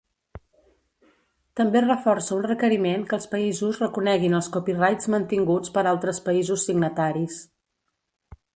També 1.59 1.83
reforça 1.83 2.33
un 2.37 2.45
requeriment 2.47 3.03
que 3.11 3.15
els 3.17 3.29
països 3.35 3.81
reconeguin 3.83 4.37
els 4.39 4.49
copyrights 4.57 5.11
mantinguts 5.17 5.75
per 5.77 5.85
altres 5.93 6.23
països 6.31 6.67
signataris. 6.71 7.39